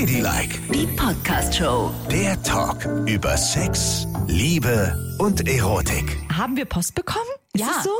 [0.00, 1.90] Ladylike, Die Podcast-Show.
[2.10, 6.18] der Talk über Sex, Liebe und Erotik.
[6.36, 7.24] Haben wir Post bekommen?
[7.54, 7.70] Ist Ja.
[7.78, 7.90] es so?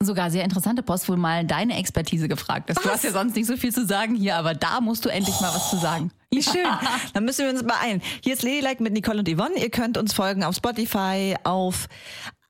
[0.00, 2.78] Sogar sehr interessante Post, wo mal deine Expertise gefragt ist.
[2.78, 2.92] Du Was?
[2.92, 5.52] hast ja sonst nicht so viel zu sagen hier, aber da musst du endlich mal
[5.52, 6.12] was zu sagen.
[6.30, 6.62] Wie schön.
[7.12, 8.00] Dann müssen wir uns beeilen.
[8.22, 9.56] Hier ist Ladylike mit Nicole und Yvonne.
[9.58, 11.88] Ihr könnt uns folgen auf Spotify, auf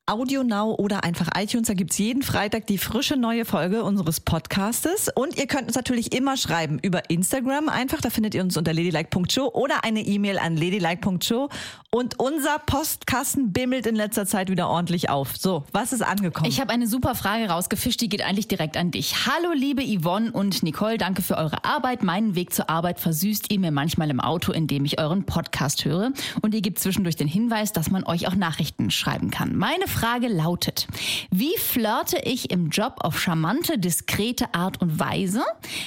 [0.09, 1.69] Audio Now oder einfach iTunes.
[1.69, 5.11] Da gibt's jeden Freitag die frische neue Folge unseres Podcastes.
[5.15, 8.01] Und ihr könnt uns natürlich immer schreiben über Instagram einfach.
[8.01, 11.51] Da findet ihr uns unter ladylike.show oder eine E-Mail an ladylike.show.
[11.91, 15.39] Und unser Postkasten bimmelt in letzter Zeit wieder ordentlich auf.
[15.39, 16.47] So, was ist angekommen?
[16.47, 19.27] Ich habe eine super Frage rausgefischt, die geht eigentlich direkt an dich.
[19.27, 22.03] Hallo liebe Yvonne und Nicole, danke für eure Arbeit.
[22.03, 26.13] Meinen Weg zur Arbeit versüßt ihr mir manchmal im Auto, indem ich euren Podcast höre.
[26.43, 29.57] Und ihr gebt zwischendurch den Hinweis, dass man euch auch Nachrichten schreiben kann.
[29.57, 30.89] Meine Frage lautet,
[31.31, 35.43] wie flirte ich im Job auf charmante, diskrete Art und Weise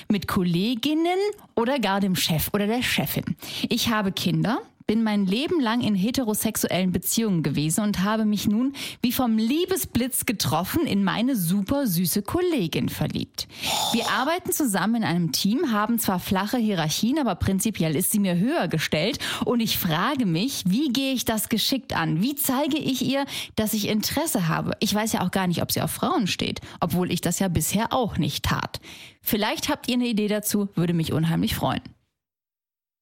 [0.09, 1.19] mit Kolleginnen
[1.55, 3.37] oder gar dem Chef oder der Chefin?
[3.69, 8.73] Ich habe Kinder bin mein Leben lang in heterosexuellen Beziehungen gewesen und habe mich nun
[9.01, 13.47] wie vom Liebesblitz getroffen in meine super süße Kollegin verliebt.
[13.93, 18.37] Wir arbeiten zusammen in einem Team, haben zwar flache Hierarchien, aber prinzipiell ist sie mir
[18.37, 22.21] höher gestellt und ich frage mich, wie gehe ich das geschickt an?
[22.21, 24.71] Wie zeige ich ihr, dass ich Interesse habe?
[24.79, 27.47] Ich weiß ja auch gar nicht, ob sie auf Frauen steht, obwohl ich das ja
[27.47, 28.79] bisher auch nicht tat.
[29.21, 31.81] Vielleicht habt ihr eine Idee dazu, würde mich unheimlich freuen.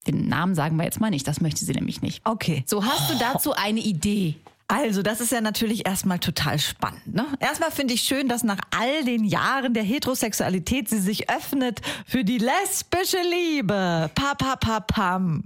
[0.08, 2.22] Den Namen sagen wir jetzt mal nicht, das möchte sie nämlich nicht.
[2.25, 2.64] okay.
[2.66, 4.36] So, hast du dazu eine Idee?
[4.72, 7.16] Also, das ist ja natürlich erstmal total spannend.
[7.16, 7.25] Ne?
[7.39, 12.23] Erstmal finde ich schön, dass nach all den Jahren der Heterosexualität sie sich öffnet für
[12.23, 14.11] die lesbische Liebe.
[14.14, 15.45] Pa, pa, pa, pam.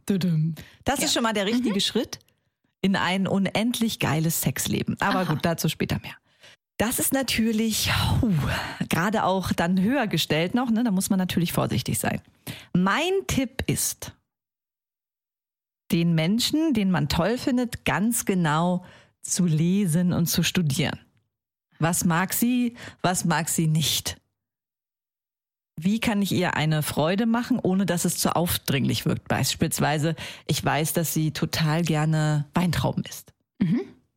[0.83, 2.19] Das ist schon mal der richtige Schritt
[2.81, 4.97] in ein unendlich geiles Sexleben.
[4.99, 6.15] Aber gut, dazu später mehr.
[6.77, 7.89] Das ist natürlich
[8.89, 10.69] gerade auch dann höher gestellt noch.
[10.69, 10.83] Ne?
[10.83, 12.19] Da muss man natürlich vorsichtig sein.
[12.73, 14.11] Mein Tipp ist,
[15.93, 18.83] den Menschen, den man toll findet, ganz genau
[19.21, 20.99] zu lesen und zu studieren.
[21.79, 24.17] Was mag sie, was mag sie nicht?
[25.75, 29.27] Wie kann ich ihr eine Freude machen, ohne dass es zu aufdringlich wirkt?
[29.27, 30.15] Beispielsweise,
[30.45, 33.33] ich weiß, dass sie total gerne Weintrauben isst.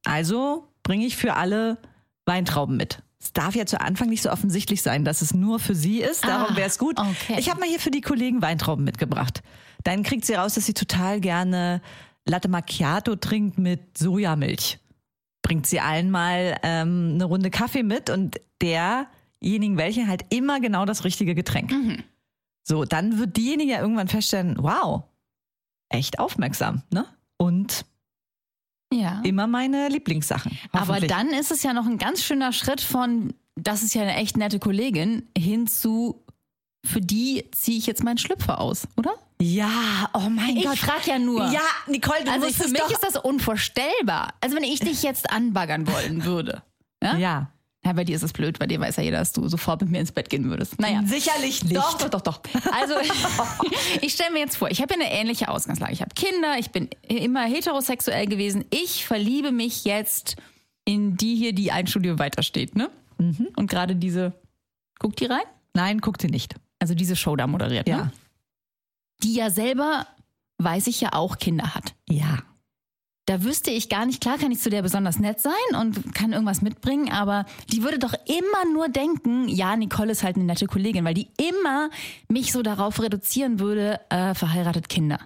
[0.04, 1.78] Also bringe ich für alle
[2.26, 3.02] Weintrauben mit.
[3.20, 6.24] Es darf ja zu Anfang nicht so offensichtlich sein, dass es nur für sie ist.
[6.24, 6.98] Darum Ah, wäre es gut.
[6.98, 7.36] okay.
[7.38, 9.42] Ich habe mal hier für die Kollegen Weintrauben mitgebracht.
[9.86, 11.80] Dann kriegt sie raus, dass sie total gerne
[12.24, 14.80] Latte Macchiato trinkt mit Sojamilch.
[15.42, 20.86] Bringt sie allen mal ähm, eine Runde Kaffee mit und derjenigen welche halt immer genau
[20.86, 21.70] das richtige Getränk.
[22.64, 25.04] So, dann wird diejenige ja irgendwann feststellen, wow,
[25.88, 27.06] echt aufmerksam, ne?
[27.36, 27.84] Und
[28.92, 29.20] Ja.
[29.22, 30.58] immer meine Lieblingssachen.
[30.72, 34.16] Aber dann ist es ja noch ein ganz schöner Schritt von, das ist ja eine
[34.16, 36.24] echt nette Kollegin, hin zu,
[36.84, 39.12] für die ziehe ich jetzt meinen Schlüpfer aus, oder?
[39.40, 40.78] Ja, oh mein Ich Gott.
[40.78, 41.44] frag ja nur.
[41.50, 42.90] Ja, Nicole, du Also musst für mich doch.
[42.90, 44.32] ist das unvorstellbar.
[44.40, 46.62] Also wenn ich dich jetzt anbaggern wollen würde.
[47.02, 47.16] Ja?
[47.18, 47.50] ja,
[47.84, 49.90] ja, bei dir ist es blöd, bei dir weiß ja jeder, dass du sofort mit
[49.90, 50.80] mir ins Bett gehen würdest.
[50.80, 51.02] Naja.
[51.04, 51.76] sicherlich nicht.
[51.76, 52.40] Doch, doch, doch, doch.
[52.72, 52.94] Also
[54.00, 55.92] ich stelle mir jetzt vor, ich habe ja eine ähnliche Ausgangslage.
[55.92, 58.64] Ich habe Kinder, ich bin immer heterosexuell gewesen.
[58.70, 60.36] Ich verliebe mich jetzt
[60.84, 62.88] in die hier, die ein Studio weitersteht, ne?
[63.18, 63.48] Mhm.
[63.56, 64.32] Und gerade diese,
[64.98, 65.42] guckt die rein?
[65.74, 66.54] Nein, guckt sie nicht.
[66.78, 67.96] Also diese Show da moderiert, Ja.
[67.98, 68.12] ne?
[69.22, 70.06] Die ja selber,
[70.58, 71.94] weiß ich ja auch, Kinder hat.
[72.08, 72.42] Ja.
[73.26, 76.32] Da wüsste ich gar nicht, klar kann ich zu der besonders nett sein und kann
[76.32, 80.66] irgendwas mitbringen, aber die würde doch immer nur denken, ja, Nicole ist halt eine nette
[80.66, 81.90] Kollegin, weil die immer
[82.28, 85.18] mich so darauf reduzieren würde, äh, verheiratet Kinder.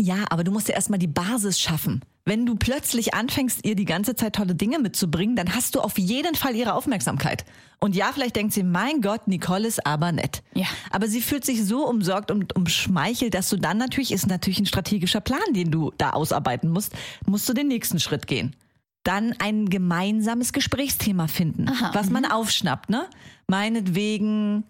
[0.00, 2.04] Ja, aber du musst ja erstmal die Basis schaffen.
[2.26, 5.98] Wenn du plötzlich anfängst, ihr die ganze Zeit tolle Dinge mitzubringen, dann hast du auf
[5.98, 7.44] jeden Fall ihre Aufmerksamkeit.
[7.80, 10.42] Und ja, vielleicht denkt sie, mein Gott, Nicole ist aber nett.
[10.54, 10.64] Ja.
[10.90, 14.64] Aber sie fühlt sich so umsorgt und umschmeichelt, dass du dann natürlich, ist natürlich ein
[14.66, 16.92] strategischer Plan, den du da ausarbeiten musst,
[17.26, 18.56] musst du den nächsten Schritt gehen.
[19.02, 23.04] Dann ein gemeinsames Gesprächsthema finden, Aha, was man aufschnappt, ne?
[23.48, 24.64] Meinetwegen,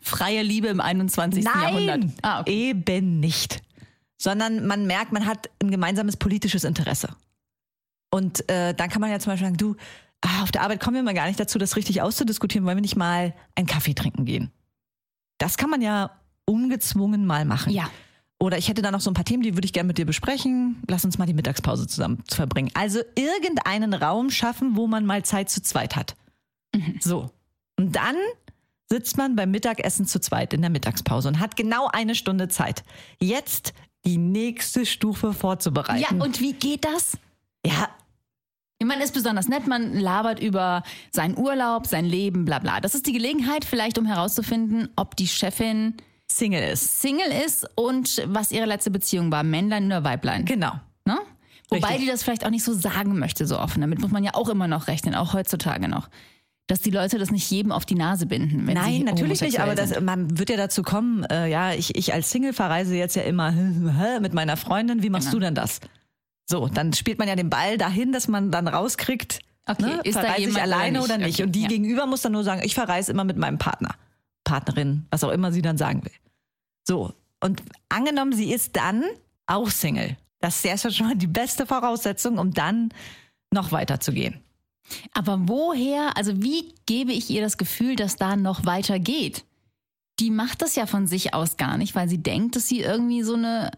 [0.00, 1.44] Freie Liebe im 21.
[1.44, 1.98] Jahrhundert.
[2.00, 2.68] Nein, Ah, okay.
[2.70, 3.60] eben nicht.
[4.24, 7.14] Sondern man merkt, man hat ein gemeinsames politisches Interesse.
[8.10, 9.76] Und äh, dann kann man ja zum Beispiel sagen, du,
[10.22, 12.80] ah, auf der Arbeit kommen wir mal gar nicht dazu, das richtig auszudiskutieren, wollen wir
[12.80, 14.50] nicht mal einen Kaffee trinken gehen.
[15.36, 16.10] Das kann man ja
[16.46, 17.70] ungezwungen mal machen.
[17.70, 17.90] Ja.
[18.38, 20.06] Oder ich hätte da noch so ein paar Themen, die würde ich gerne mit dir
[20.06, 20.82] besprechen.
[20.88, 22.70] Lass uns mal die Mittagspause zusammen verbringen.
[22.72, 26.16] Also irgendeinen Raum schaffen, wo man mal Zeit zu zweit hat.
[27.00, 27.30] So.
[27.76, 28.16] Und dann
[28.88, 32.84] sitzt man beim Mittagessen zu zweit in der Mittagspause und hat genau eine Stunde Zeit.
[33.20, 33.74] Jetzt
[34.04, 36.00] die nächste Stufe vorzubereiten.
[36.18, 37.16] Ja, und wie geht das?
[37.66, 37.88] ja,
[38.82, 42.80] Man ist besonders nett, man labert über seinen Urlaub, sein Leben, bla bla.
[42.80, 45.94] Das ist die Gelegenheit vielleicht, um herauszufinden, ob die Chefin
[46.30, 47.00] Single ist.
[47.00, 50.44] Single ist und was ihre letzte Beziehung war, Männlein oder Weiblein.
[50.44, 50.72] Genau.
[51.04, 51.18] Ne?
[51.68, 52.04] Wobei Richtig.
[52.04, 53.80] die das vielleicht auch nicht so sagen möchte, so offen.
[53.80, 56.08] Damit muss man ja auch immer noch rechnen, auch heutzutage noch.
[56.66, 58.66] Dass die Leute das nicht jedem auf die Nase binden.
[58.66, 61.94] Wenn sie Nein, natürlich nicht, aber das, man wird ja dazu kommen, äh, ja, ich,
[61.94, 63.52] ich als Single verreise jetzt ja immer
[64.20, 65.40] mit meiner Freundin, wie machst Genau.
[65.40, 65.80] du denn das?
[66.46, 70.16] So, dann spielt man ja den Ball dahin, dass man dann rauskriegt, Okay, ne, ist
[70.16, 71.04] da verreise ich jemand oder alleine nicht?
[71.04, 71.34] oder nicht.
[71.34, 71.68] Okay, Und die ja.
[71.68, 73.94] gegenüber muss dann nur sagen, ich verreise immer mit meinem Partner,
[74.44, 76.12] Partnerin, was auch immer sie dann sagen will.
[76.86, 79.04] So, und angenommen, sie ist dann
[79.46, 80.16] auch Single.
[80.40, 82.90] Das ist ja schon mal die beste Voraussetzung, um dann
[83.50, 84.40] noch weiter zu gehen.
[85.12, 89.44] Aber woher, also wie gebe ich ihr das Gefühl, dass da noch weiter geht?
[90.20, 93.22] Die macht das ja von sich aus gar nicht, weil sie denkt, dass sie irgendwie
[93.22, 93.72] so eine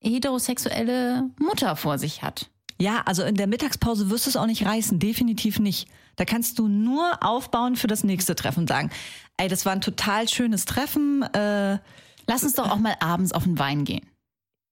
[0.00, 2.48] heterosexuelle Mutter vor sich hat.
[2.80, 5.88] Ja, also in der Mittagspause wirst du es auch nicht reißen, definitiv nicht.
[6.16, 8.90] Da kannst du nur aufbauen für das nächste Treffen und sagen,
[9.36, 11.78] ey, das war ein total schönes Treffen, äh,
[12.26, 14.06] Lass uns doch auch mal abends auf den Wein gehen.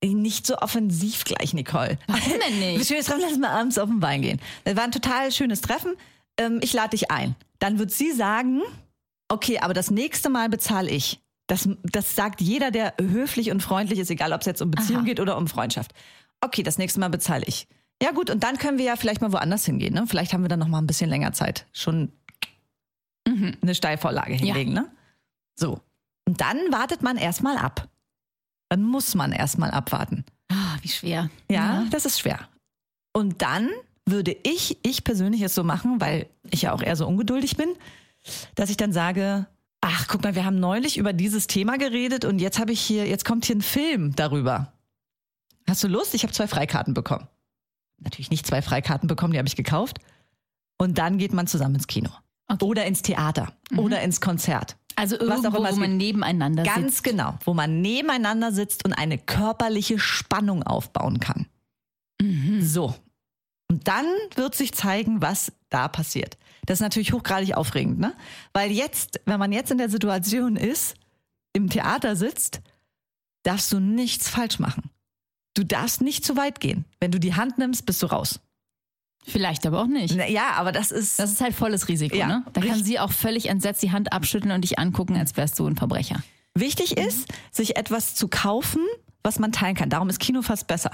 [0.03, 1.99] Nicht so offensiv gleich, Nicole.
[2.07, 2.87] Warum denn nicht?
[2.87, 4.41] Schönes Treffen, lass mal abends auf den Wein gehen.
[4.65, 5.95] Das war ein total schönes Treffen,
[6.39, 7.35] ähm, ich lade dich ein.
[7.59, 8.63] Dann wird sie sagen,
[9.29, 11.21] okay, aber das nächste Mal bezahle ich.
[11.47, 15.01] Das, das sagt jeder, der höflich und freundlich ist, egal ob es jetzt um Beziehung
[15.01, 15.07] Aha.
[15.07, 15.93] geht oder um Freundschaft.
[16.41, 17.67] Okay, das nächste Mal bezahle ich.
[18.03, 19.93] Ja gut, und dann können wir ja vielleicht mal woanders hingehen.
[19.93, 20.07] Ne?
[20.07, 21.67] Vielleicht haben wir dann noch mal ein bisschen länger Zeit.
[21.73, 22.13] Schon
[23.63, 24.73] eine Steilvorlage hinlegen.
[24.73, 24.91] Ne?
[25.57, 25.81] So.
[26.27, 27.89] Und dann wartet man erstmal ab.
[28.71, 30.25] Dann muss man erstmal abwarten.
[30.49, 31.29] Ah, wie schwer.
[31.51, 32.49] Ja, das ist schwer.
[33.13, 33.69] Und dann
[34.07, 37.69] würde ich, ich persönlich es so machen, weil ich ja auch eher so ungeduldig bin,
[38.55, 39.47] dass ich dann sage,
[39.81, 43.07] ach, guck mal, wir haben neulich über dieses Thema geredet und jetzt habe ich hier,
[43.07, 44.73] jetzt kommt hier ein Film darüber.
[45.69, 46.15] Hast du Lust?
[46.15, 47.27] Ich habe zwei Freikarten bekommen.
[47.99, 49.99] Natürlich nicht zwei Freikarten bekommen, die habe ich gekauft.
[50.79, 52.11] Und dann geht man zusammen ins Kino.
[52.51, 52.65] Okay.
[52.65, 53.53] Oder ins Theater.
[53.77, 54.77] Oder ins Konzert.
[54.97, 57.05] Also irgendwo, wo man nebeneinander Ganz sitzt.
[57.05, 61.47] genau, wo man nebeneinander sitzt und eine körperliche Spannung aufbauen kann.
[62.21, 62.61] Mhm.
[62.61, 62.95] So.
[63.71, 66.37] Und dann wird sich zeigen, was da passiert.
[66.67, 68.15] Das ist natürlich hochgradig aufregend, ne?
[68.53, 70.97] Weil jetzt, wenn man jetzt in der Situation ist,
[71.53, 72.61] im Theater sitzt,
[73.45, 74.91] darfst du nichts falsch machen.
[75.55, 76.85] Du darfst nicht zu weit gehen.
[76.99, 78.41] Wenn du die Hand nimmst, bist du raus.
[79.27, 80.15] Vielleicht aber auch nicht.
[80.17, 81.19] Na Ja, aber das ist.
[81.19, 82.43] Das ist halt volles Risiko, Ja, ne?
[82.53, 82.87] Da kann richtig.
[82.87, 86.23] sie auch völlig entsetzt die Hand abschütteln und dich angucken, als wärst du ein Verbrecher.
[86.55, 88.81] Wichtig ist, sich etwas zu kaufen,
[89.23, 89.89] was man teilen kann.
[89.91, 90.91] Darum ist Kino fast besser.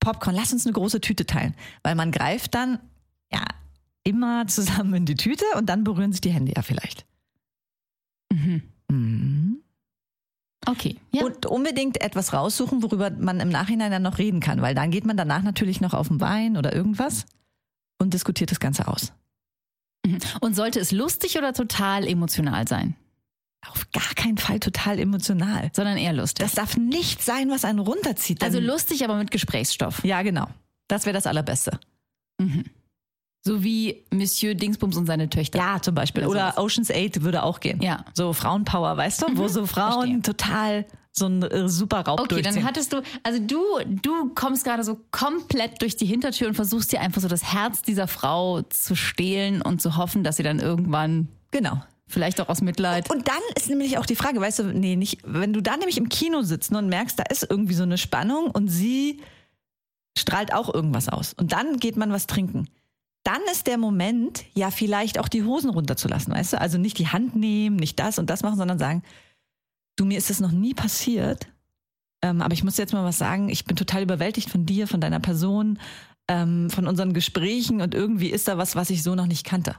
[0.00, 2.78] Popcorn, lass uns eine große Tüte teilen, weil man greift dann
[3.32, 3.42] ja
[4.04, 7.04] immer zusammen in die Tüte und dann berühren sich die Hände ja vielleicht.
[8.32, 8.62] Mhm.
[10.66, 10.96] Okay.
[11.12, 11.24] Ja.
[11.24, 15.06] Und unbedingt etwas raussuchen, worüber man im Nachhinein dann noch reden kann, weil dann geht
[15.06, 17.24] man danach natürlich noch auf den Wein oder irgendwas
[17.98, 19.12] und diskutiert das Ganze aus.
[20.40, 22.94] Und sollte es lustig oder total emotional sein?
[23.68, 25.70] Auf gar keinen Fall total emotional.
[25.74, 26.44] Sondern eher lustig.
[26.44, 28.42] Das darf nicht sein, was einen runterzieht.
[28.42, 30.04] also lustig, aber mit Gesprächsstoff.
[30.04, 30.46] Ja, genau.
[30.88, 31.80] Das wäre das Allerbeste.
[33.46, 35.60] So wie Monsieur Dingsbums und seine Töchter.
[35.60, 36.26] Ja, zum Beispiel.
[36.26, 36.58] Oder Oder.
[36.58, 37.80] Ocean's 8 würde auch gehen.
[37.80, 38.04] Ja.
[38.12, 39.26] So Frauenpower, weißt du?
[39.38, 40.22] Wo so Frauen verstehe.
[40.22, 42.66] total so ein äh, super Raub Okay, dann durchziehen.
[42.66, 43.62] hattest du, also du,
[44.02, 47.82] du kommst gerade so komplett durch die Hintertür und versuchst dir einfach so das Herz
[47.82, 51.80] dieser Frau zu stehlen und zu hoffen, dass sie dann irgendwann, genau.
[52.08, 53.08] vielleicht auch aus Mitleid.
[53.10, 55.98] Und dann ist nämlich auch die Frage, weißt du, nee, nicht, wenn du da nämlich
[55.98, 59.22] im Kino sitzt und merkst, da ist irgendwie so eine Spannung und sie
[60.18, 61.32] strahlt auch irgendwas aus.
[61.32, 62.68] Und dann geht man was trinken.
[63.26, 66.60] Dann ist der Moment, ja, vielleicht auch die Hosen runterzulassen, weißt du?
[66.60, 69.02] Also nicht die Hand nehmen, nicht das und das machen, sondern sagen,
[69.96, 71.48] du, mir ist das noch nie passiert,
[72.22, 75.00] ähm, aber ich muss jetzt mal was sagen, ich bin total überwältigt von dir, von
[75.00, 75.80] deiner Person,
[76.28, 79.74] ähm, von unseren Gesprächen und irgendwie ist da was, was ich so noch nicht kannte.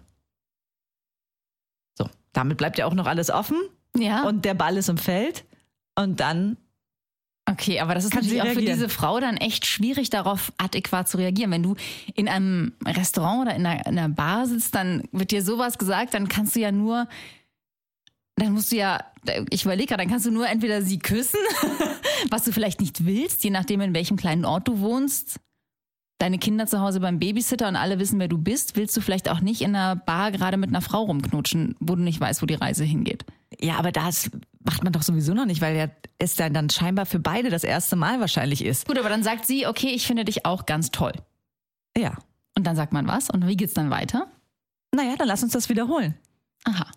[1.97, 3.57] So, damit bleibt ja auch noch alles offen
[3.95, 4.27] ja.
[4.27, 5.45] und der Ball ist im Feld
[5.95, 6.57] und dann
[7.49, 11.07] Okay, aber das ist Kann natürlich auch für diese Frau dann echt schwierig, darauf adäquat
[11.07, 11.49] zu reagieren.
[11.51, 11.75] Wenn du
[12.13, 16.13] in einem Restaurant oder in einer, in einer Bar sitzt, dann wird dir sowas gesagt,
[16.13, 17.07] dann kannst du ja nur,
[18.35, 18.99] dann musst du ja,
[19.49, 21.39] ich überlege gerade, dann kannst du nur entweder sie küssen,
[22.29, 25.39] was du vielleicht nicht willst, je nachdem, in welchem kleinen Ort du wohnst.
[26.19, 29.29] Deine Kinder zu Hause beim Babysitter und alle wissen, wer du bist, willst du vielleicht
[29.29, 32.45] auch nicht in einer Bar gerade mit einer Frau rumknutschen, wo du nicht weißt, wo
[32.45, 33.23] die Reise hingeht.
[33.59, 34.31] Ja, aber das
[34.67, 35.87] macht man doch sowieso noch nicht, weil ja
[36.19, 38.85] es dann, dann scheinbar für beide das erste Mal wahrscheinlich ist.
[38.85, 41.13] Gut, aber dann sagt sie, okay, ich finde dich auch ganz toll.
[41.97, 42.17] Ja.
[42.55, 44.27] Und dann sagt man was und wie geht's dann weiter?
[44.93, 46.15] Naja, dann lass uns das wiederholen.
[46.65, 46.87] Aha.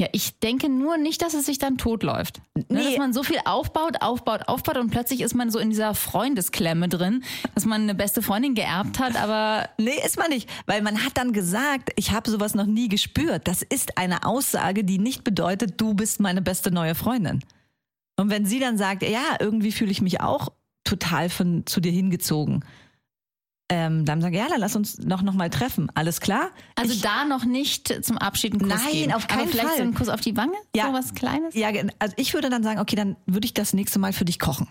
[0.00, 2.40] Ja, ich denke nur nicht, dass es sich dann totläuft.
[2.54, 2.84] Ne, Nee.
[2.84, 6.88] Dass man so viel aufbaut, aufbaut, aufbaut und plötzlich ist man so in dieser Freundesklemme
[6.88, 7.22] drin,
[7.54, 11.18] dass man eine beste Freundin geerbt hat, aber Nee, ist man nicht, weil man hat
[11.18, 13.46] dann gesagt, ich habe sowas noch nie gespürt.
[13.46, 17.40] Das ist eine Aussage, die nicht bedeutet, du bist meine beste neue Freundin.
[18.16, 20.48] Und wenn sie dann sagt, ja, irgendwie fühle ich mich auch
[20.84, 22.64] total von zu dir hingezogen,
[23.70, 25.90] ähm, dann sage ich, ja, dann lass uns noch, noch mal treffen.
[25.94, 26.50] Alles klar?
[26.74, 29.12] also ich, da noch nicht zum Abschied einen Kuss Nein, geben.
[29.12, 29.76] auf keinen aber vielleicht Fall.
[29.76, 30.56] so einen Kuss auf die Wange?
[30.74, 30.88] Ja.
[30.88, 31.54] So was Kleines?
[31.54, 31.68] ja,
[32.00, 34.68] also ich würde dann sagen, okay, dann würde ich das nächste Mal für dich kochen.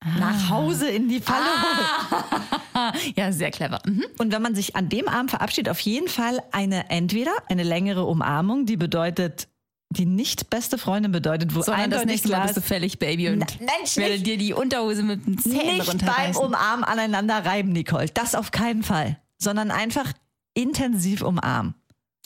[0.00, 0.18] Ah.
[0.18, 2.42] Nach Hause in die Falle holen.
[3.16, 3.80] Ja, sehr clever.
[3.86, 4.04] Mhm.
[4.18, 8.04] Und wenn man sich an dem Abend verabschiedet, auf jeden Fall eine entweder eine längere
[8.04, 9.48] Umarmung, die bedeutet,
[9.90, 13.28] die nicht beste Freundin bedeutet, wo Sondern das eindeutig nächste Mal bist du fällig, Baby,
[13.30, 13.46] und Na-
[13.78, 16.36] Mensch, werde dir die Unterhose mit den Zähnen nicht beim.
[16.36, 18.06] Umarmen aneinander reiben, Nicole.
[18.12, 19.20] Das auf keinen Fall.
[19.38, 20.12] Sondern einfach
[20.54, 21.74] intensiv umarmen.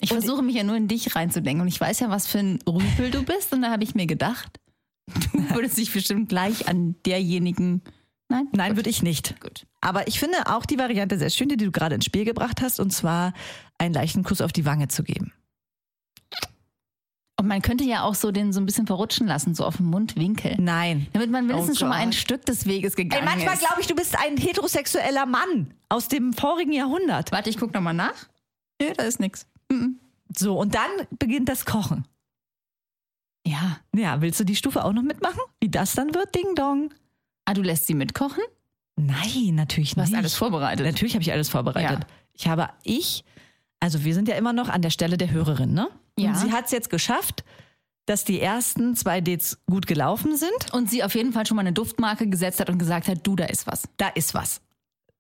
[0.01, 2.59] Ich versuche mich ja nur in dich reinzudenken und ich weiß ja, was für ein
[2.67, 4.59] Rüpel du bist und da habe ich mir gedacht,
[5.33, 7.83] du würdest dich bestimmt gleich an derjenigen...
[8.29, 8.47] Nein?
[8.53, 9.41] Nein, würde ich nicht.
[9.41, 9.67] Gut.
[9.81, 12.79] Aber ich finde auch die Variante sehr schön, die du gerade ins Spiel gebracht hast,
[12.79, 13.35] und zwar
[13.77, 15.33] einen leichten Kuss auf die Wange zu geben.
[17.41, 19.87] Und man könnte ja auch so den so ein bisschen verrutschen lassen, so auf dem
[19.87, 20.57] Mundwinkel.
[20.61, 21.07] Nein.
[21.15, 22.13] Damit man mindestens Oh schon mal ein.
[22.13, 23.61] Stück des Weges Ey, gegangen manchmal ist.
[23.61, 27.33] glaube ich, du bist ein heterosexueller Mann aus dem vorigen Jahrhundert.
[27.33, 28.29] Warte, ich gucke nochmal nach.
[28.83, 29.47] Nö, da ist nix.
[29.71, 29.99] Mhm.
[30.37, 32.05] So, und dann beginnt das Kochen.
[33.47, 33.79] Ja.
[33.97, 35.41] Ja, willst du die Stufe auch noch mitmachen?
[35.61, 36.35] Wie das dann wird?
[36.35, 36.93] Ding dong.
[37.47, 38.43] Ah, du lässt sie mitkochen?
[38.97, 40.19] Nein, natürlich Du hast nicht.
[40.19, 40.85] alles vorbereitet.
[40.85, 42.01] Natürlich habe ich alles vorbereitet.
[42.01, 42.07] Ja.
[42.35, 43.25] Ich habe, ich,
[43.81, 45.89] also wir sind ja immer noch an der Stelle der Hörerin, ne?
[46.23, 46.31] Ja.
[46.31, 47.45] Und sie hat es jetzt geschafft,
[48.07, 50.73] dass die ersten zwei Dates gut gelaufen sind.
[50.73, 53.37] Und sie auf jeden Fall schon mal eine Duftmarke gesetzt hat und gesagt hat, du,
[53.37, 53.83] da ist was.
[53.97, 54.61] Da ist was.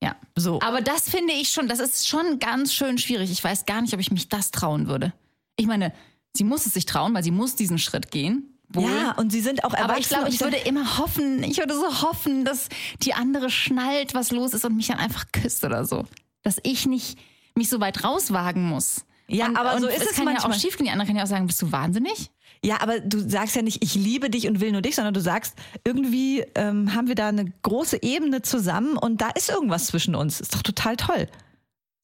[0.02, 0.16] Ja.
[0.37, 0.61] So.
[0.61, 3.30] Aber das finde ich schon, das ist schon ganz schön schwierig.
[3.30, 5.12] Ich weiß gar nicht, ob ich mich das trauen würde.
[5.57, 5.92] Ich meine,
[6.35, 8.47] sie muss es sich trauen, weil sie muss diesen Schritt gehen.
[8.73, 8.85] Wohl.
[8.85, 9.90] ja, und sie sind auch erwachsen.
[9.90, 12.69] Aber ich glaube, ich würde immer hoffen, ich würde so hoffen, dass
[13.02, 16.04] die andere schnallt, was los ist und mich dann einfach küsst oder so.
[16.42, 17.19] Dass ich nicht
[17.57, 19.04] mich so weit rauswagen muss.
[19.33, 20.53] Ja, aber so ist es kann ja manchmal.
[20.53, 20.87] auch schief gehen.
[20.87, 22.31] Die andere kann ja auch sagen, bist du wahnsinnig?
[22.65, 25.21] Ja, aber du sagst ja nicht, ich liebe dich und will nur dich, sondern du
[25.21, 30.15] sagst, irgendwie ähm, haben wir da eine große Ebene zusammen und da ist irgendwas zwischen
[30.15, 30.41] uns.
[30.41, 31.27] Ist doch total toll.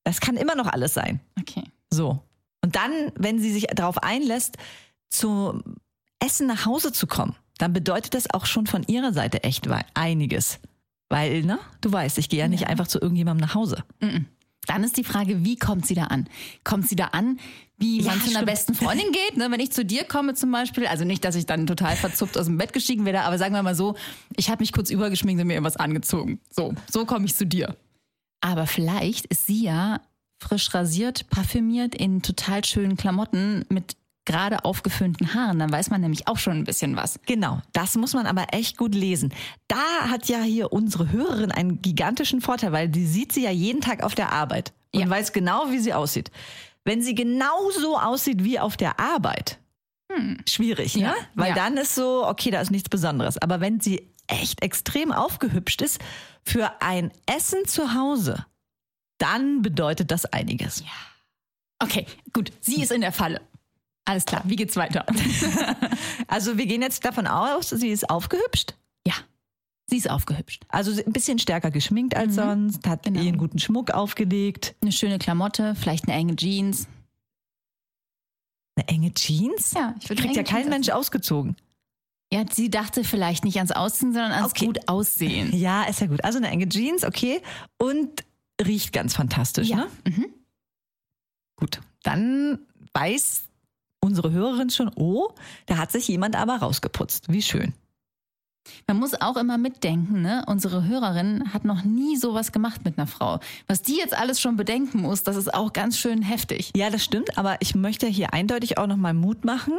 [0.05, 1.21] Das kann immer noch alles sein.
[1.39, 1.65] Okay.
[1.91, 2.23] So.
[2.63, 4.57] Und dann, wenn sie sich darauf einlässt,
[5.09, 5.63] zu
[6.21, 10.59] Essen nach Hause zu kommen, dann bedeutet das auch schon von ihrer Seite echt einiges.
[11.09, 13.85] Weil, ne, du weißt, ich gehe ja nicht einfach zu irgendjemandem nach Hause.
[14.67, 16.29] Dann ist die Frage, wie kommt sie da an?
[16.65, 17.39] Kommt sie da an,
[17.79, 19.37] wie Ja, man zu einer besten Freundin geht?
[19.37, 19.51] Ne?
[19.51, 22.47] Wenn ich zu dir komme zum Beispiel, also nicht, dass ich dann total verzupft aus
[22.47, 23.97] dem Bett gestiegen wäre, aber sagen wir mal so,
[24.37, 26.41] ich habe mich kurz übergeschminkt und mir irgendwas angezogen.
[26.51, 27.77] So, so komme ich zu dir.
[28.41, 30.01] Aber vielleicht ist sie ja
[30.39, 33.97] frisch rasiert, parfümiert, in total schönen Klamotten mit
[34.27, 35.59] gerade aufgeföhnten Haaren.
[35.59, 37.19] Dann weiß man nämlich auch schon ein bisschen was.
[37.27, 39.33] Genau, das muss man aber echt gut lesen.
[39.69, 43.81] Da hat ja hier unsere Hörerin einen gigantischen Vorteil, weil die sieht sie ja jeden
[43.81, 45.09] Tag auf der Arbeit und Ja.
[45.11, 46.31] weiß genau, wie sie aussieht.
[46.85, 49.59] Wenn sie genau so aussieht wie auf der Arbeit,
[50.49, 51.03] schwierig, ne?
[51.03, 51.55] Ja, Weil ja.
[51.55, 53.39] dann ist so, okay, da ist nichts Besonderes.
[53.39, 56.01] Aber wenn sie echt extrem aufgehübscht ist
[56.43, 58.47] für ein Essen zu Hause,
[59.19, 60.85] dann bedeutet das einiges.
[61.83, 63.41] Okay, gut, sie ist in der Falle.
[64.07, 65.05] Alles klar, wie geht's weiter?
[66.29, 68.75] Also wir gehen jetzt davon aus, sie ist aufgehübscht.
[69.07, 69.15] ja,
[69.89, 70.65] sie ist aufgehübscht.
[70.69, 73.21] Also ein bisschen stärker geschminkt als sonst, hat Genau.
[73.21, 74.75] eh einen guten Schmuck aufgelegt.
[74.83, 76.89] Eine schöne Klamotte, vielleicht eine enge Jeans.
[78.77, 79.73] Eine enge Jeans?
[79.73, 81.57] Ja, ich würde Kriegt ja kein Jeans Mensch ausgezogen.
[82.33, 84.67] Ja, sie dachte vielleicht nicht ans Ausziehen, sondern ans Okay.
[84.67, 85.55] gut aussehen.
[85.57, 86.25] Ja, ist ja gut.
[86.25, 87.41] Also eine enge Jeans, okay.
[87.79, 88.25] Und
[88.61, 89.77] riecht ganz fantastisch, Ja.
[89.77, 89.87] ne?
[90.09, 90.27] Mhm.
[91.57, 91.81] Gut.
[92.03, 92.59] Dann
[92.95, 93.45] weiß
[94.07, 95.29] unsere Hörerin schon, oh,
[95.67, 97.33] da hat sich jemand aber rausgeputzt.
[97.33, 97.75] Wie schön.
[98.87, 100.45] Man muss auch immer mitdenken, ne?
[100.47, 103.41] Unsere Hörerin hat noch nie sowas gemacht mit einer Frau.
[103.67, 106.73] Was die jetzt alles schon bedenken muss, das ist auch ganz schön heftig.
[106.75, 109.75] Ja, das stimmt, aber ich möchte hier eindeutig auch nochmal Mut machen.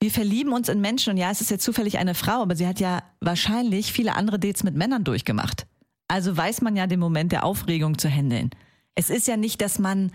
[0.00, 2.66] Wir verlieben uns in Menschen und ja, es ist jetzt zufällig eine Frau, aber sie
[2.66, 5.66] hat ja wahrscheinlich viele andere Dates mit Männern durchgemacht.
[6.08, 8.50] Also weiß man ja den Moment der Aufregung zu handeln.
[8.94, 10.12] Es ist ja nicht, dass man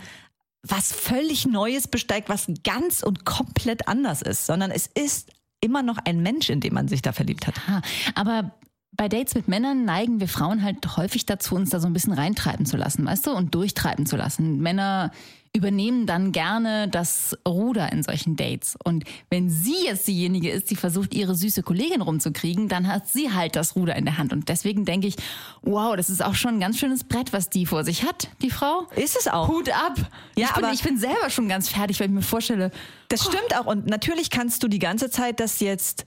[0.64, 5.98] was völlig Neues besteigt, was ganz und komplett anders ist, sondern es ist immer noch
[6.06, 7.68] ein Mensch, in den man sich da verliebt hat.
[7.68, 7.82] Ha,
[8.16, 8.52] aber
[8.94, 12.14] bei Dates mit Männern neigen wir Frauen halt häufig dazu, uns da so ein bisschen
[12.14, 14.60] reintreiben zu lassen, weißt du, und durchtreiben zu lassen.
[14.60, 15.12] Männer
[15.54, 18.78] übernehmen dann gerne das Ruder in solchen Dates.
[18.86, 23.34] Und wenn sie jetzt diejenige ist, die versucht, ihre süße Kollegin rumzukriegen, dann hat sie
[23.34, 24.32] halt das Ruder in der Hand.
[24.32, 25.16] Und deswegen denke ich,
[25.62, 28.50] wow, das ist auch schon ein ganz schönes Brett, was die vor sich hat, die
[28.50, 28.88] Frau.
[28.96, 29.50] Ist es auch.
[29.50, 29.98] Hut ab.
[30.38, 32.72] Ja, ich, bin, aber- ich bin selber schon ganz fertig, weil ich mir vorstelle,
[33.10, 33.66] Das stimmt auch.
[33.66, 36.06] Und natürlich kannst du die ganze Zeit das jetzt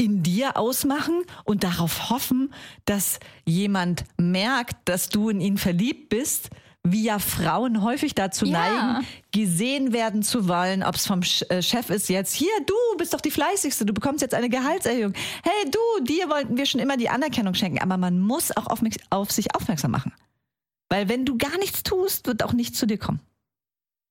[0.00, 2.52] in dir ausmachen und darauf hoffen,
[2.86, 6.48] dass jemand merkt, dass du in ihn verliebt bist,
[6.82, 8.52] wie ja Frauen häufig dazu Ja.
[8.96, 13.12] neigen, gesehen werden zu wollen, ob es vom äh, Chef ist jetzt, hier, du bist
[13.12, 15.12] doch die Fleißigste, du bekommst jetzt eine Gehaltserhöhung.
[15.42, 18.80] Hey, du, dir wollten wir schon immer die Anerkennung schenken, aber man muss auch auf,
[19.10, 20.14] auf sich aufmerksam machen.
[20.88, 23.20] Weil wenn du gar nichts tust, wird auch nichts zu dir kommen.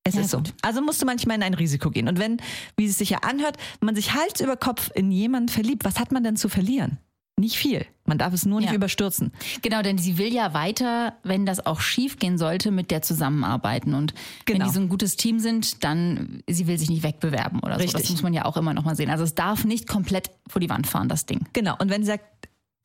[0.10, 0.38] Es Ja, ist so.
[0.38, 0.54] gut.
[0.62, 2.08] Also musst du manchmal in ein Risiko gehen.
[2.08, 2.38] Und wenn,
[2.78, 6.12] wie es sich ja anhört, man sich Hals über Kopf in jemanden verliebt, was hat
[6.12, 6.98] man denn zu verlieren?
[7.40, 7.86] Nicht viel.
[8.06, 8.76] Man darf es nur nicht Ja.
[8.76, 9.32] überstürzen.
[9.62, 13.94] Genau, denn sie will ja weiter, wenn das auch schief gehen sollte, mit der zusammenarbeiten.
[13.94, 14.14] Und
[14.44, 14.60] Genau.
[14.60, 17.82] wenn die so ein gutes Team sind, dann, sie will sich nicht wegbewerben oder so.
[17.84, 18.02] Richtig.
[18.02, 19.10] Das muss man ja auch immer noch mal sehen.
[19.10, 21.46] Also es darf nicht komplett vor die Wand fahren, das Ding.
[21.54, 21.76] Genau.
[21.80, 22.26] Und wenn sie sagt,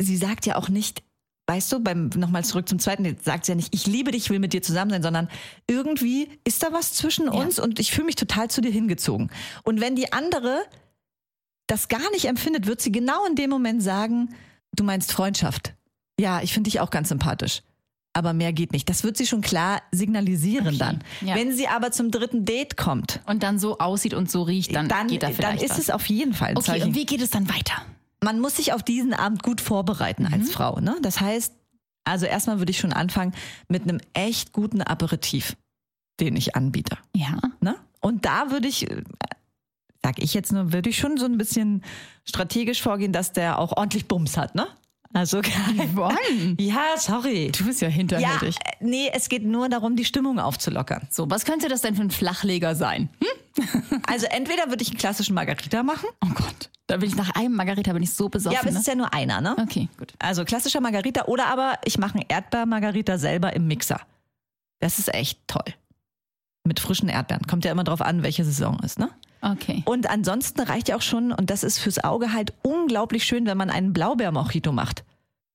[0.00, 1.02] sie sagt ja auch nicht,
[1.47, 4.31] weißt du, beim nochmal zurück zum zweiten, sagt sie ja nicht, ich liebe dich, ich
[4.31, 5.29] will mit dir zusammen sein, sondern
[5.69, 9.31] irgendwie ist da was zwischen uns und ich fühle mich total zu dir hingezogen.
[9.63, 10.63] Und wenn die andere
[11.67, 14.35] das gar nicht empfindet, wird sie genau in dem Moment sagen,
[14.75, 15.75] du meinst Freundschaft.
[16.19, 17.63] Ja, ich finde dich auch ganz sympathisch.
[18.17, 18.89] Aber mehr geht nicht.
[18.89, 21.05] Das wird sie schon klar signalisieren Okay, dann.
[21.21, 21.35] ja.
[21.35, 24.89] Wenn sie aber zum dritten Date kommt, Und dann so aussieht und so riecht, dann,
[24.89, 25.79] dann, geht da dann vielleicht ist was.
[25.79, 27.75] es auf jeden Fall ein Okay, Zeichen und wie geht es dann weiter?
[28.25, 30.81] Man muss sich auf diesen Abend gut vorbereiten als Frau.
[30.81, 30.97] Ne?
[31.02, 31.52] Das heißt,
[32.04, 33.33] also erstmal würde ich schon anfangen
[33.69, 35.57] mit einem echt guten Aperitif,
[36.21, 36.97] den ich anbiete.
[37.14, 37.38] Ja.
[37.61, 37.76] Ne?
[38.00, 39.02] Und da würde ich, äh,
[40.02, 41.83] sag ich jetzt nur, würde ich schon so ein bisschen
[42.25, 44.54] strategisch vorgehen, dass der auch ordentlich Bums hat.
[44.54, 44.66] Ne?
[45.12, 46.19] Also Yvonne,
[46.59, 47.52] ja, sorry.
[47.57, 48.57] du bist ja Ja, hinterhältig.
[48.57, 51.07] äh, nee, es geht nur darum, die Stimmung aufzulockern.
[51.11, 53.09] So, was könnte das denn für ein Flachleger sein?
[53.21, 54.00] Hm?
[54.09, 56.09] Also entweder würde ich einen klassischen Margarita machen.
[56.25, 56.69] Oh Gott.
[56.87, 58.55] Da bin ich nach einem Margarita bin ich so besoffen.
[58.55, 58.81] Ja, aber es ne?
[58.81, 59.57] ist ja nur einer, ne?
[59.59, 60.12] Okay, gut.
[60.19, 64.00] Also klassischer Margarita oder aber ich mache einen Erdbeer-Margarita selber im Mixer.
[64.81, 65.64] Das ist echt toll.
[66.64, 67.47] Mit frischen Erdbeeren.
[67.47, 69.11] Kommt ja immer drauf an, welche Saison ist, ne?
[69.41, 69.83] Okay.
[69.85, 73.59] Und ansonsten reicht ja auch schon, und das ist fürs Auge halt unglaublich schön, wenn
[73.59, 75.05] man einen Blaubeer-Mojito macht.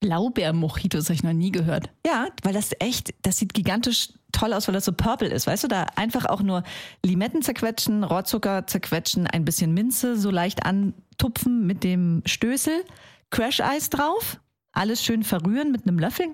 [0.01, 1.89] Blaubeer-Mojitos habe ich noch nie gehört.
[2.05, 5.47] Ja, weil das echt, das sieht gigantisch toll aus, weil das so purple ist.
[5.47, 6.63] Weißt du, da einfach auch nur
[7.03, 12.83] Limetten zerquetschen, Rohrzucker zerquetschen, ein bisschen Minze so leicht antupfen mit dem Stößel,
[13.31, 14.39] Crash-Eis drauf,
[14.71, 16.27] alles schön verrühren mit einem Löffel.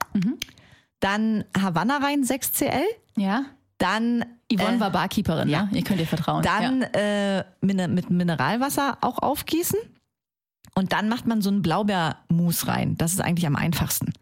[1.00, 2.84] Dann Havanna rein, 6cl.
[3.18, 3.46] Ja?
[3.78, 5.64] Dann, Yvonne äh, war Barkeeperin, ja.
[5.64, 5.70] ne?
[5.74, 6.44] Ihr könnt ihr vertrauen.
[6.44, 7.40] dann ja.
[7.40, 9.80] äh, mit Mineralwasser auch aufgießen.
[10.76, 12.98] Und dann macht man so einen Blaubeermus rein.
[12.98, 14.14] Das ist eigentlich am einfachsten.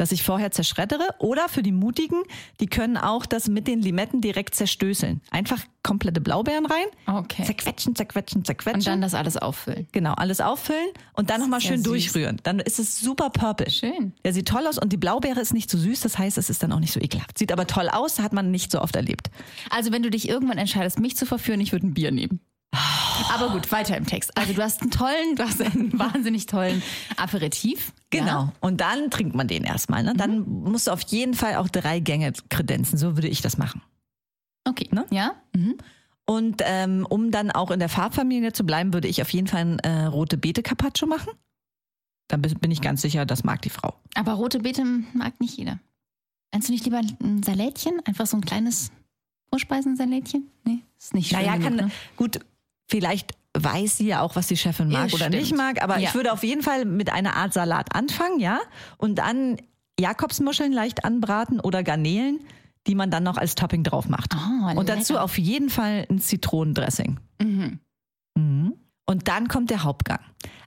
[0.00, 1.06] Dass ich vorher zerschreddere.
[1.18, 2.22] Oder für die Mutigen,
[2.58, 5.20] die können auch das mit den Limetten direkt zerstößeln.
[5.30, 6.86] Einfach komplette Blaubeeren rein.
[7.06, 7.44] Okay.
[7.44, 8.80] Zerquetschen, zerquetschen, zerquetschen.
[8.80, 9.88] Und dann das alles auffüllen.
[9.92, 11.84] Genau, alles auffüllen und dann nochmal schön süß.
[11.84, 12.40] durchrühren.
[12.44, 13.68] Dann ist es super purple.
[13.68, 14.14] Schön.
[14.24, 16.62] Der sieht toll aus und die Blaubeere ist nicht so süß, das heißt, es ist
[16.62, 17.36] dann auch nicht so ekelhaft.
[17.36, 19.30] Sieht aber toll aus, hat man nicht so oft erlebt.
[19.68, 22.40] Also wenn du dich irgendwann entscheidest, mich zu verführen, ich würde ein Bier nehmen.
[23.34, 24.36] Aber gut, weiter im Text.
[24.36, 26.82] Also du hast einen tollen, du hast einen wahnsinnig tollen
[27.16, 27.92] Aperitif.
[28.10, 28.26] Genau.
[28.26, 28.52] Ja?
[28.60, 30.02] Und dann trinkt man den erstmal.
[30.02, 30.14] Ne?
[30.16, 32.98] Dann musst du auf jeden Fall auch drei Gänge kredenzen.
[32.98, 33.82] So würde ich das machen.
[34.64, 34.88] Okay.
[34.90, 35.06] Ne?
[35.10, 35.34] Ja?
[35.54, 35.76] Mhm.
[36.26, 39.60] Und ähm, um dann auch in der Farbfamilie zu bleiben, würde ich auf jeden Fall
[39.62, 41.32] ein äh, rote Beete Carpaccio machen.
[42.28, 43.94] Da bin bin ich ganz sicher, das mag die Frau.
[44.14, 45.80] Aber rote Beete mag nicht jeder.
[46.52, 48.00] Meinst du nicht lieber ein Salätchen?
[48.04, 48.92] Einfach so ein kleines
[49.48, 50.48] Vorspeisensalätchen?
[50.64, 51.90] Nee, ist nicht schön Naja, genug, kann, ne?
[52.16, 52.40] gut,
[52.88, 55.34] vielleicht weiß sie ja auch, was die Chefin mag Ja, oder stimmt.
[55.36, 56.08] nicht mag, aber Ja.
[56.08, 58.60] ich würde auf jeden Fall mit einer Art Salat anfangen, ja,
[58.96, 59.56] und dann
[59.98, 62.40] Jakobsmuscheln leicht anbraten oder Garnelen,
[62.86, 64.34] die man dann noch als Topping drauf macht.
[64.34, 67.18] Oh, und dazu auf jeden Fall ein Zitronendressing.
[67.42, 67.80] Mhm.
[68.36, 68.74] Mhm.
[69.06, 70.20] Und dann kommt der Hauptgang.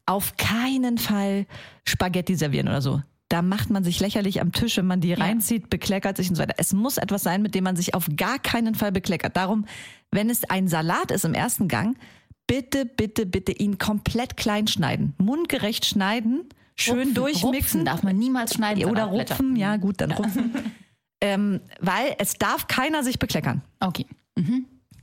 [0.05, 1.47] Auf keinen Fall
[1.87, 3.01] Spaghetti servieren oder so.
[3.29, 6.43] Da macht man sich lächerlich am Tisch, wenn man die reinzieht, bekleckert sich und so
[6.43, 6.55] weiter.
[6.57, 9.35] Es muss etwas sein, mit dem man sich auf gar keinen Fall bekleckert.
[9.35, 9.65] Darum,
[10.11, 11.97] wenn es ein Salat ist im ersten Gang,
[12.47, 15.13] bitte, bitte, bitte ihn komplett klein schneiden.
[15.17, 17.53] Mundgerecht schneiden, schön Rupfen, durchmixen.
[17.55, 18.85] Rupfen darf man niemals schneiden.
[18.85, 20.53] oder rupfen, ja gut, dann rupfen.
[21.21, 23.61] ähm, weil es darf keiner sich bekleckern.
[23.79, 24.05] Okay.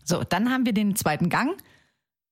[0.04, 1.56] So, dann haben wir den zweiten Gang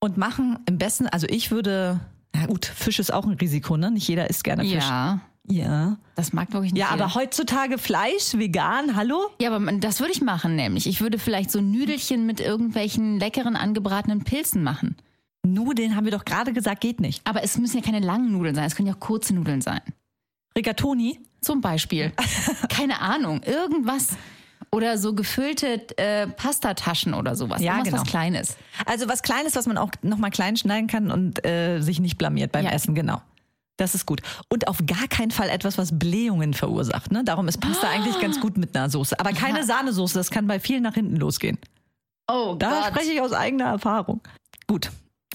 [0.01, 2.01] und machen im besten, also ich würde,
[2.35, 3.91] na gut, Fisch ist auch ein Risiko, ne?
[3.91, 4.73] Nicht jeder isst gerne Fisch.
[4.73, 5.97] Ja, Ja.
[6.15, 7.05] das mag wirklich nicht Ja, jeder.
[7.05, 9.29] aber heutzutage Fleisch, vegan, hallo?
[9.41, 10.87] Ja, aber das würde ich machen, nämlich.
[10.87, 14.97] Ich würde vielleicht so Nüdelchen mit irgendwelchen leckeren angebratenen Pilzen machen.
[15.47, 17.23] Nudeln haben wir doch gerade gesagt, geht nicht.
[17.27, 19.81] Aber es müssen ja keine langen Nudeln sein, es können ja auch kurze Nudeln sein.
[20.57, 21.21] Rigatoni?
[21.41, 22.13] Zum Beispiel.
[22.69, 24.09] Keine Ahnung, irgendwas.
[24.73, 27.63] Oder so gefüllte äh, Pastataschen oder sowas.
[27.63, 28.03] Ja, Irgendwas genau.
[28.03, 28.57] was Kleines.
[28.85, 32.51] Also was Kleines, was man auch nochmal klein schneiden kann und äh, sich nicht blamiert
[32.51, 32.73] beim Ja.
[32.73, 33.23] Essen, genau.
[33.79, 34.21] Das ist gut.
[34.51, 37.11] Und auf gar keinen Fall etwas, was Blähungen verursacht.
[37.13, 37.25] Ne?
[37.25, 39.19] Darum ist Pasta eigentlich ganz gut mit einer Soße.
[39.19, 39.65] Aber keine Ja.
[39.65, 41.59] Sahnesoße, das kann bei vielen nach hinten losgehen.
[42.31, 44.21] Oh Da spreche ich aus eigener Erfahrung.
[44.67, 44.91] Gut.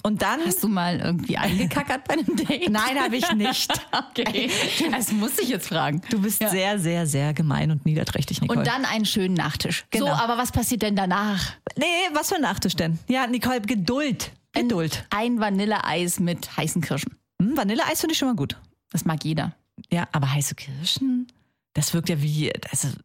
[0.05, 0.41] Und dann.
[0.45, 2.69] Hast du mal irgendwie eingekackert bei einem Date?
[2.69, 3.71] Nein, habe ich nicht.
[4.09, 4.49] Okay.
[4.91, 6.01] Das muss ich jetzt fragen.
[6.09, 6.49] Du bist Ja.
[6.49, 8.59] sehr, sehr, sehr gemein und niederträchtig, Nicole.
[8.59, 9.85] Und dann einen schönen Nachtisch.
[9.93, 10.11] So, Genau.
[10.13, 11.53] aber was passiert denn danach?
[11.77, 12.99] nee, was für ein Nachtisch denn?
[13.07, 14.31] Ja, Nicole, Geduld.
[14.51, 15.05] Geduld.
[15.09, 17.15] Ein Vanilleeis mit heißen Kirschen.
[17.49, 18.59] Hm, Vanilleeis finde ich schon mal gut.
[18.91, 19.55] Das mag jeder.
[19.91, 21.27] Ja, aber heiße Kirschen?
[21.73, 22.49] Das wirkt ja wie.
[22.49, 22.99] Ist,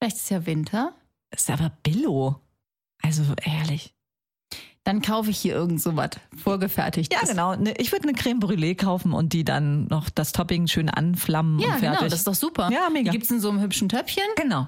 [0.00, 0.94] Vielleicht ist ja Winter.
[1.30, 2.40] das ist aber Billo.
[3.02, 3.94] Also ehrlich.
[4.84, 7.12] Dann kaufe ich hier irgend so was vorgefertigt.
[7.12, 7.54] Ja, genau.
[7.56, 11.58] Ne, Ich würde eine Creme Brûlée kaufen und die dann noch das Topping schön anflammen
[11.58, 11.98] Ja, und fertig.
[11.98, 12.70] genau, das ist doch super.
[12.72, 13.10] Ja, mega.
[13.10, 14.24] Die gibt es in so einem hübschen Töpfchen.
[14.36, 14.66] genau.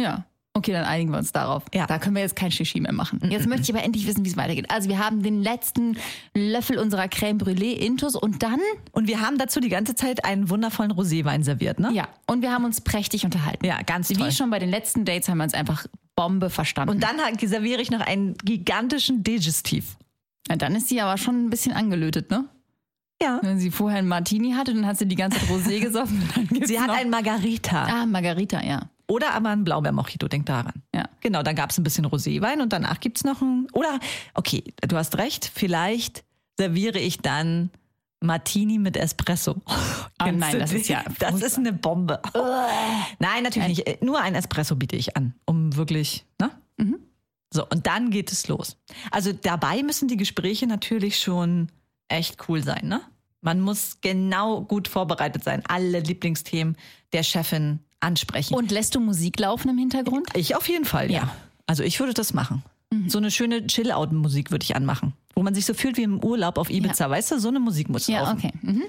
[0.00, 0.26] Ja.
[0.56, 1.64] Okay, dann einigen wir uns darauf.
[1.74, 1.86] Ja.
[1.86, 3.20] Da können wir jetzt kein Shishi mehr machen.
[3.30, 4.70] Jetzt möchte ich aber endlich wissen, wie es weitergeht.
[4.70, 5.98] Also wir haben den letzten
[6.34, 8.58] Löffel unserer Creme Brûlée Intus und dann,
[8.92, 11.90] Und wir haben dazu die ganze Zeit einen wundervollen Roséwein serviert, ne?
[11.92, 13.66] ja, und wir haben uns prächtig unterhalten.
[13.66, 14.32] Ja, ganz Wie toll.
[14.32, 16.94] schon bei den letzten Dates haben wir uns einfach Bombe verstanden.
[16.94, 19.98] Und dann serviere ich noch einen gigantischen Digestiv.
[20.48, 22.46] Ja, dann ist sie aber schon ein bisschen angelötet, ne?
[23.20, 23.40] Ja.
[23.42, 26.22] Wenn sie vorher einen Martini hatte, dann hat sie die ganze Zeit Rosé gesoffen.
[26.64, 27.84] Sie hat einen Margarita.
[27.84, 28.88] Ah, Margarita, ja.
[29.08, 30.82] Oder aber einen Blaubeermojito, denk daran.
[30.94, 31.08] Ja.
[31.20, 33.68] Genau, dann gab es ein bisschen Roséwein und danach gibt's noch ein.
[33.72, 34.00] Oder,
[34.34, 36.24] okay, du hast recht, vielleicht
[36.56, 37.70] serviere ich dann
[38.20, 39.56] Martini mit Espresso.
[40.18, 42.20] Kennst nein, das ist ja Das ist eine Bombe.
[43.18, 44.02] Nein, natürlich nicht.
[44.02, 46.50] Nur ein Espresso biete ich an, um wirklich, ne?
[46.76, 46.98] Mhm.
[47.52, 48.76] So, und dann geht es los.
[49.10, 51.68] Also dabei müssen die Gespräche natürlich schon
[52.08, 53.00] echt cool sein, ne?
[53.40, 56.76] Man muss genau gut vorbereitet sein, alle Lieblingsthemen
[57.12, 58.54] der Chefin ansprechen.
[58.54, 60.28] Und lässt du Musik laufen im Hintergrund?
[60.34, 61.18] Ich auf jeden Fall, ja.
[61.24, 61.36] Ja.
[61.66, 62.62] Also ich würde das machen.
[63.08, 65.12] So eine schöne Chill-Out-Musik würde ich anmachen.
[65.34, 67.40] Wo man sich so fühlt wie im Urlaub auf Ibiza, weißt du?
[67.40, 68.38] So eine Musik muss Ja, laufen.
[68.38, 68.52] okay.
[68.62, 68.82] Mhm.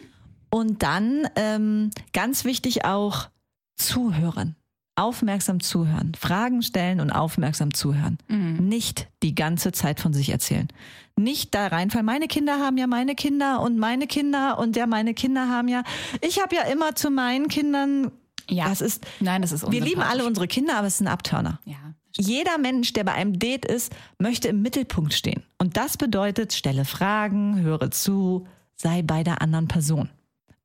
[0.51, 3.27] Und dann ähm, ganz wichtig auch
[3.75, 4.55] zuhören.
[4.95, 6.13] Aufmerksam zuhören.
[6.17, 8.17] Fragen stellen und aufmerksam zuhören.
[8.27, 10.67] Nicht die ganze Zeit von sich erzählen.
[11.15, 12.05] Nicht da reinfallen.
[12.05, 15.83] Meine Kinder haben ja meine Kinder und meine Kinder und der meine Kinder haben ja.
[16.21, 18.11] Ich habe ja immer zu meinen Kindern.
[18.49, 18.69] Ja.
[18.69, 19.05] Das ist.
[19.19, 21.59] Nein, das ist Wir lieben alle unsere Kinder, aber es ist ein Abturner.
[21.65, 21.75] Ja.
[22.17, 25.43] Jeder Mensch, der bei einem Date ist, möchte im Mittelpunkt stehen.
[25.57, 30.09] Und das bedeutet, stelle Fragen, höre zu, sei bei der anderen Person.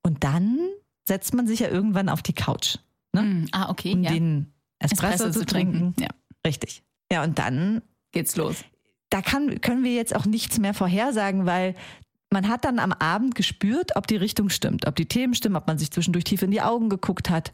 [0.03, 0.59] Und dann
[1.07, 2.77] setzt man sich ja irgendwann auf die Couch,
[3.13, 3.23] ne?
[3.23, 3.49] Mhm.
[3.53, 3.93] Ah, okay.
[3.93, 4.13] um ja.
[4.13, 5.95] den Espresso, zu trinken.
[5.99, 6.09] Ja.
[6.47, 6.83] Richtig.
[7.11, 8.65] Ja, und dann, Geht's los.
[9.11, 11.75] da kann, können wir jetzt auch nichts mehr vorhersagen, weil
[12.33, 15.67] man hat dann am Abend gespürt, ob die Richtung stimmt, ob die Themen stimmen, ob
[15.67, 17.53] man sich zwischendurch tief in die Augen geguckt hat.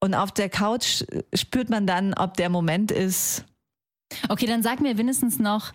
[0.00, 3.44] Und auf der Couch äh, spürt man dann, ob der Moment ist,
[4.28, 5.72] Okay, dann sag mir wenigstens noch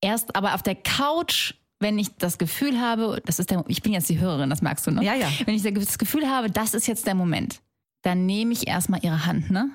[0.00, 3.92] erst, aber auf der Couch, wenn ich das Gefühl habe, das ist der, ich bin
[3.92, 5.04] jetzt die Hörerin, das merkst du, ne?
[5.04, 5.28] Ja, ja.
[5.44, 7.60] Wenn ich das Gefühl habe, das ist jetzt der Moment,
[8.02, 9.70] dann nehme ich erstmal ihre Hand, ne?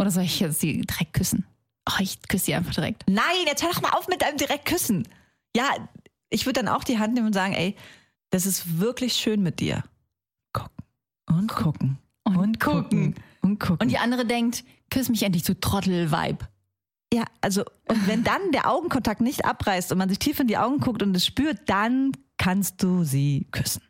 [0.00, 1.44] Oder soll ich jetzt sie direkt küssen?
[1.84, 3.04] Ach, ich küsse sie einfach direkt.
[3.08, 5.08] Nein, jetzt hör doch mal auf mit deinem Direktküssen.
[5.56, 5.64] Ja,
[6.30, 7.76] ich würde dann auch die Hand nehmen und sagen, ey,
[8.30, 9.82] das ist wirklich schön mit dir.
[10.52, 10.84] Gucken
[11.28, 13.78] und gucken Und und gucken und gucken.
[13.80, 16.46] Und die andere denkt, küss mich endlich, du Trottel-Vibe.
[17.12, 20.58] ja, also und wenn dann der Augenkontakt nicht abreißt und man sich tief in die
[20.58, 23.82] Augen guckt und es spürt, dann kannst du sie küssen.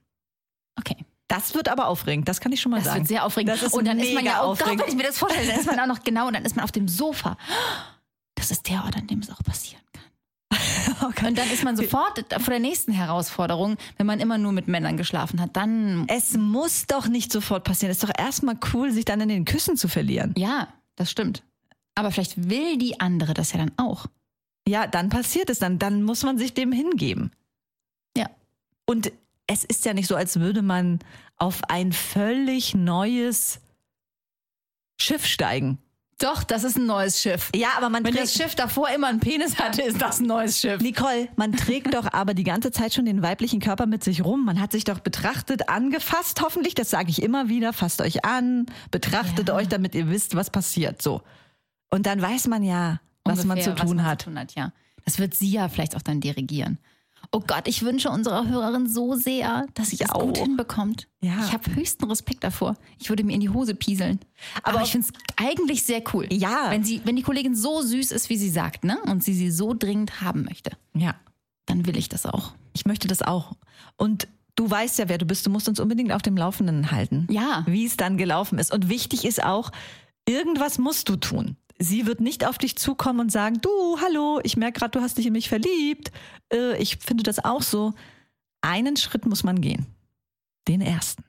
[0.78, 0.96] Okay.
[1.30, 3.00] Das wird aber aufregend, das kann ich schon mal Das sagen.
[3.00, 3.50] wird sehr aufregend.
[3.52, 4.82] Das ist und dann ist man ja, oh Gott, aufregend.
[4.82, 6.64] wenn ich mir das vorstelle, dann ist man auch noch genau, und dann ist man
[6.64, 7.36] auf dem Sofa.
[8.34, 9.82] Das ist der Ort, an dem es auch passieren
[11.14, 11.28] kann.
[11.28, 14.96] Und dann ist man sofort vor der nächsten Herausforderung, wenn man immer nur mit Männern
[14.96, 15.56] geschlafen hat.
[15.56, 17.90] Dann, Es muss doch nicht sofort passieren.
[17.90, 20.34] Es ist doch erstmal cool, sich dann in den Küssen zu verlieren.
[20.36, 21.44] ja, das stimmt.
[21.94, 24.06] Aber vielleicht will die andere das ja dann auch.
[24.66, 27.32] Ja, dann passiert es, dann, dann muss man sich dem hingeben.
[28.16, 28.28] Ja.
[28.86, 29.12] Und
[29.46, 30.98] es ist ja nicht so, als würde man
[31.36, 33.60] auf ein völlig neues
[35.00, 35.78] Schiff steigen.
[36.18, 37.50] Doch, das ist ein neues Schiff.
[37.54, 40.26] Ja, aber man Wenn trägt, das Schiff davor immer einen Penis hatte, ist das ein
[40.26, 40.80] neues Schiff.
[40.82, 44.44] Nicole, man trägt doch aber die ganze Zeit schon den weiblichen Körper mit sich rum.
[44.44, 48.66] Man hat sich doch betrachtet, angefasst, hoffentlich, das sage ich immer wieder, fasst euch an,
[48.90, 49.54] betrachtet Ja.
[49.54, 51.00] euch, damit ihr wisst, was passiert.
[51.02, 51.22] So.
[51.90, 54.22] Und dann weiß man ja, was man Ungefähr, zu tun was man hat.
[54.22, 54.72] Zu tun hat ja.
[55.04, 56.78] Das wird sie ja vielleicht auch dann dirigieren.
[57.30, 60.42] Oh Gott, ich wünsche unserer Hörerin so sehr, dass sie Ich das gut auch.
[60.42, 61.08] hinbekommt.
[61.20, 61.34] Ja.
[61.44, 62.76] Ich habe höchsten Respekt davor.
[62.98, 64.18] Ich würde mir in die Hose pieseln.
[64.62, 66.26] Aber, Aber- ich finde es eigentlich sehr cool.
[66.32, 66.70] Ja.
[66.70, 68.98] Wenn, sie, wenn die Kollegin so süß ist, wie sie sagt, ne?
[69.06, 71.14] Und sie sie so dringend haben möchte, Ja.
[71.66, 72.52] dann will ich das auch.
[72.72, 73.52] Ich möchte das auch.
[73.96, 75.44] Und du weißt ja, wer du bist.
[75.44, 77.26] Du musst uns unbedingt auf dem Laufenden halten.
[77.30, 77.62] Ja.
[77.66, 78.72] Wie es dann gelaufen ist.
[78.72, 79.70] Und wichtig ist auch,
[80.26, 81.56] irgendwas musst du tun.
[81.78, 85.18] Sie wird nicht auf dich zukommen und sagen, du, hallo, ich merke gerade, du hast
[85.18, 86.10] dich in mich verliebt.
[86.52, 87.94] Äh, ich finde das auch so.
[88.60, 89.86] Einen Schritt muss man gehen.
[90.66, 91.22] Den ersten.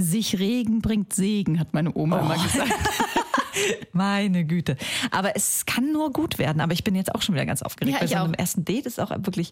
[0.00, 2.72] Sich Regen bringt Segen, hat meine Oma immer gesagt.
[3.92, 4.76] Meine Güte.
[5.10, 6.60] Aber es kann nur gut werden.
[6.60, 7.94] Aber ich bin jetzt auch schon wieder ganz aufgeregt.
[7.94, 8.38] Ja, Bei ich so einem auch.
[8.38, 9.50] ersten Date ist auch wirklich.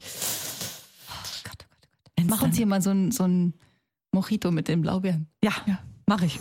[2.17, 3.55] Wenn's Mach uns hier mal so ein, so ein
[4.13, 5.29] Mojito mit den Blaubeeren.
[5.43, 5.79] Ja, ja.
[6.07, 6.41] mache ich.